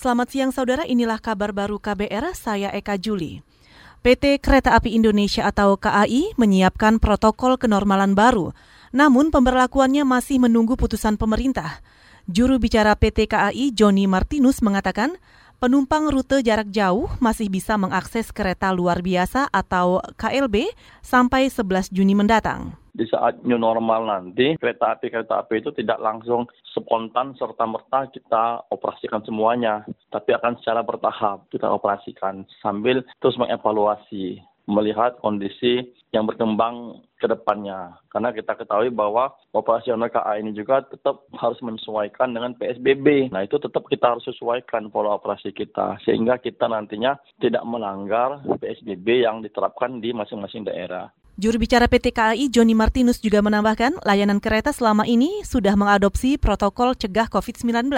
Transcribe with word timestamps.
Selamat 0.00 0.32
siang 0.32 0.48
saudara, 0.48 0.88
inilah 0.88 1.20
kabar 1.20 1.52
baru 1.52 1.76
KBR, 1.76 2.32
saya 2.32 2.72
Eka 2.72 2.96
Juli. 2.96 3.44
PT 4.00 4.40
Kereta 4.40 4.72
Api 4.72 4.96
Indonesia 4.96 5.44
atau 5.44 5.76
KAI 5.76 6.32
menyiapkan 6.40 6.96
protokol 6.96 7.60
kenormalan 7.60 8.16
baru, 8.16 8.56
namun 8.96 9.28
pemberlakuannya 9.28 10.08
masih 10.08 10.40
menunggu 10.40 10.80
putusan 10.80 11.20
pemerintah. 11.20 11.84
Juru 12.24 12.56
bicara 12.56 12.96
PT 12.96 13.28
KAI, 13.28 13.76
Joni 13.76 14.08
Martinus, 14.08 14.64
mengatakan 14.64 15.20
penumpang 15.60 16.08
rute 16.08 16.40
jarak 16.40 16.72
jauh 16.72 17.12
masih 17.20 17.52
bisa 17.52 17.76
mengakses 17.76 18.32
kereta 18.32 18.72
luar 18.72 19.04
biasa 19.04 19.52
atau 19.52 20.00
KLB 20.16 20.72
sampai 21.04 21.52
11 21.52 21.92
Juni 21.92 22.16
mendatang 22.16 22.79
di 22.94 23.06
saat 23.06 23.42
new 23.46 23.58
normal 23.58 24.06
nanti 24.06 24.54
kereta 24.58 24.98
api 24.98 25.10
kereta 25.10 25.42
api 25.42 25.62
itu 25.62 25.70
tidak 25.74 25.98
langsung 26.02 26.46
spontan 26.74 27.34
serta 27.38 27.64
merta 27.66 28.06
kita 28.10 28.66
operasikan 28.70 29.22
semuanya 29.26 29.86
tapi 30.10 30.34
akan 30.34 30.58
secara 30.58 30.82
bertahap 30.82 31.46
kita 31.50 31.66
operasikan 31.70 32.46
sambil 32.62 33.02
terus 33.22 33.38
mengevaluasi 33.38 34.42
melihat 34.70 35.18
kondisi 35.18 35.90
yang 36.14 36.30
berkembang 36.30 37.02
ke 37.18 37.26
depannya. 37.26 37.98
Karena 38.08 38.30
kita 38.30 38.54
ketahui 38.54 38.94
bahwa 38.94 39.34
operasional 39.50 40.08
KA 40.08 40.38
ini 40.38 40.54
juga 40.54 40.86
tetap 40.86 41.26
harus 41.34 41.58
menyesuaikan 41.60 42.30
dengan 42.30 42.54
PSBB. 42.54 43.34
Nah 43.34 43.44
itu 43.44 43.58
tetap 43.58 43.86
kita 43.90 44.16
harus 44.16 44.24
sesuaikan 44.24 44.88
pola 44.88 45.18
operasi 45.18 45.50
kita. 45.50 45.98
Sehingga 46.06 46.38
kita 46.38 46.70
nantinya 46.70 47.18
tidak 47.42 47.66
melanggar 47.66 48.40
PSBB 48.62 49.26
yang 49.26 49.42
diterapkan 49.42 49.98
di 49.98 50.14
masing-masing 50.14 50.64
daerah. 50.64 51.10
Juru 51.40 51.56
bicara 51.56 51.88
PT 51.88 52.12
KAI 52.12 52.52
Joni 52.52 52.76
Martinus 52.76 53.16
juga 53.16 53.40
menambahkan 53.40 54.04
layanan 54.04 54.44
kereta 54.44 54.76
selama 54.76 55.08
ini 55.08 55.40
sudah 55.40 55.72
mengadopsi 55.72 56.36
protokol 56.36 56.92
cegah 56.92 57.32
COVID-19. 57.32 57.88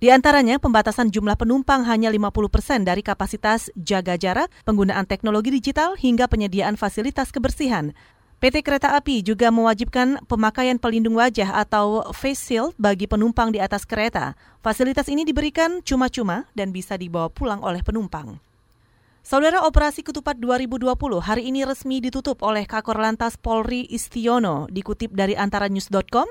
Di 0.00 0.08
antaranya 0.08 0.56
pembatasan 0.56 1.12
jumlah 1.12 1.36
penumpang 1.36 1.84
hanya 1.84 2.08
50 2.08 2.32
persen 2.48 2.80
dari 2.88 3.04
kapasitas 3.04 3.68
jaga 3.76 4.16
jarak, 4.16 4.48
penggunaan 4.64 5.04
teknologi 5.04 5.52
digital, 5.52 5.92
hingga 5.92 6.24
penyediaan 6.24 6.80
fasilitas 6.80 7.28
kebersihan. 7.28 7.92
PT 8.40 8.64
Kereta 8.64 8.96
Api 8.96 9.20
juga 9.20 9.52
mewajibkan 9.52 10.16
pemakaian 10.24 10.80
pelindung 10.80 11.20
wajah 11.20 11.60
atau 11.60 12.08
face 12.16 12.40
shield 12.48 12.72
bagi 12.80 13.04
penumpang 13.04 13.52
di 13.52 13.60
atas 13.60 13.84
kereta. 13.84 14.32
Fasilitas 14.64 15.12
ini 15.12 15.28
diberikan 15.28 15.84
cuma-cuma 15.84 16.48
dan 16.56 16.72
bisa 16.72 16.96
dibawa 16.96 17.28
pulang 17.28 17.60
oleh 17.60 17.84
penumpang. 17.84 18.40
Saudara 19.20 19.68
Operasi 19.68 20.00
Ketupat 20.00 20.40
2020 20.40 20.88
hari 21.20 21.52
ini 21.52 21.68
resmi 21.68 22.00
ditutup 22.00 22.40
oleh 22.40 22.64
Kakor 22.64 22.96
Lantas 22.96 23.36
Polri 23.36 23.84
Istiono, 23.92 24.64
dikutip 24.72 25.12
dari 25.12 25.36
antaranews.com. 25.36 26.24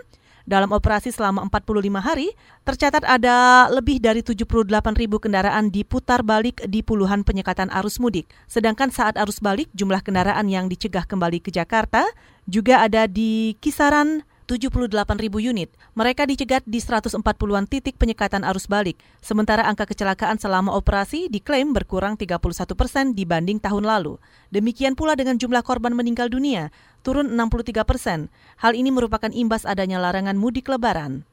Dalam 0.50 0.73
operasi 0.73 1.14
selama 1.14 1.45
45 1.45 1.86
hari, 2.02 2.34
tercatat 2.66 3.06
ada 3.06 3.70
lebih 3.70 4.02
dari 4.02 4.26
78 4.26 4.66
ribu 4.98 5.22
kendaraan 5.22 5.70
diputar 5.70 6.26
balik 6.26 6.66
di 6.66 6.82
puluhan 6.82 7.22
penyekatan 7.22 7.70
arus 7.70 8.02
mudik. 8.02 8.26
Sedangkan 8.50 8.90
saat 8.90 9.22
arus 9.22 9.38
balik, 9.38 9.70
jumlah 9.78 10.02
kendaraan 10.02 10.50
yang 10.50 10.66
dicegah 10.66 11.06
kembali 11.06 11.45
ke 11.45 11.54
Jakarta 11.54 12.02
juga 12.50 12.82
ada 12.82 13.06
di 13.06 13.54
kisaran 13.62 14.26
78 14.50 14.89
ribu 15.22 15.38
unit. 15.38 15.69
Mereka 15.94 16.25
dicegat 16.25 16.66
di 16.66 16.81
140-an 16.81 17.69
titik 17.69 18.02
penyekatan 18.02 18.42
arus 18.42 18.66
balik. 18.66 18.97
Sementara 19.22 19.61
angka 19.69 19.86
kecelakaan 19.86 20.42
selama 20.42 20.73
operasi 20.73 21.30
diklaim 21.30 21.69
berkurang 21.69 22.17
31 22.17 22.42
persen 22.73 23.14
dibanding 23.14 23.61
tahun 23.61 23.86
lalu. 23.86 24.17
Demikian 24.50 24.97
pula 24.97 25.14
dengan 25.14 25.38
jumlah 25.38 25.61
korban 25.61 25.94
meninggal 25.94 26.33
dunia, 26.33 26.73
turun 27.05 27.30
63 27.30 27.86
persen. 27.86 28.33
Hal 28.58 28.73
ini 28.73 28.89
merupakan 28.89 29.30
imbas 29.30 29.70
adanya 29.70 30.02
larangan 30.02 30.33
mudik 30.33 30.66
lebaran. 30.66 31.30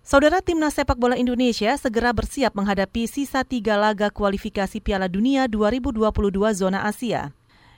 Saudara 0.00 0.40
Timnas 0.40 0.80
Sepak 0.80 0.96
Bola 0.96 1.20
Indonesia 1.20 1.76
segera 1.76 2.16
bersiap 2.16 2.56
menghadapi 2.56 3.04
sisa 3.04 3.44
tiga 3.44 3.76
laga 3.76 4.08
kualifikasi 4.08 4.80
Piala 4.80 5.12
Dunia 5.12 5.44
2022 5.50 6.00
zona 6.56 6.88
Asia. 6.88 7.35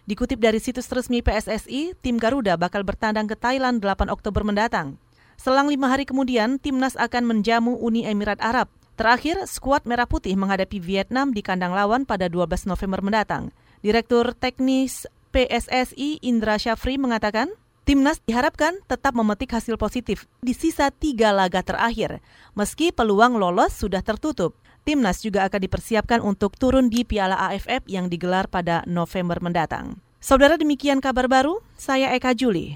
Dikutip 0.08 0.40
dari 0.40 0.56
situs 0.56 0.88
resmi 0.88 1.20
PSSI, 1.20 1.92
tim 2.00 2.16
Garuda 2.16 2.56
bakal 2.56 2.80
bertandang 2.80 3.28
ke 3.28 3.36
Thailand 3.36 3.84
8 3.84 4.08
Oktober 4.08 4.40
mendatang. 4.40 4.96
Selang 5.36 5.68
lima 5.68 5.92
hari 5.92 6.08
kemudian, 6.08 6.56
timnas 6.56 6.96
akan 6.96 7.28
menjamu 7.28 7.76
Uni 7.76 8.08
Emirat 8.08 8.40
Arab. 8.40 8.72
Terakhir, 8.96 9.44
skuad 9.44 9.84
Merah 9.84 10.08
Putih 10.08 10.32
menghadapi 10.32 10.80
Vietnam 10.80 11.36
di 11.36 11.44
kandang 11.44 11.76
lawan 11.76 12.08
pada 12.08 12.24
12 12.24 12.64
November 12.64 13.04
mendatang. 13.04 13.52
Direktur 13.84 14.32
Teknis 14.32 15.04
PSSI 15.36 16.24
Indra 16.24 16.56
Syafri 16.56 16.96
mengatakan, 16.96 17.52
Timnas 17.84 18.24
diharapkan 18.24 18.80
tetap 18.88 19.12
memetik 19.12 19.52
hasil 19.52 19.76
positif 19.76 20.24
di 20.40 20.56
sisa 20.56 20.88
tiga 20.88 21.36
laga 21.36 21.60
terakhir, 21.60 22.24
meski 22.56 22.96
peluang 22.96 23.36
lolos 23.36 23.76
sudah 23.76 24.00
tertutup. 24.00 24.56
Timnas 24.88 25.20
juga 25.20 25.44
akan 25.44 25.60
dipersiapkan 25.68 26.24
untuk 26.24 26.56
turun 26.56 26.88
di 26.88 27.04
Piala 27.04 27.36
AFF 27.52 27.84
yang 27.92 28.08
digelar 28.08 28.48
pada 28.48 28.80
November 28.88 29.36
mendatang. 29.36 30.00
Saudara 30.16 30.56
demikian 30.56 31.04
kabar 31.04 31.28
baru, 31.28 31.60
saya 31.76 32.16
Eka 32.16 32.32
Juli. 32.32 32.72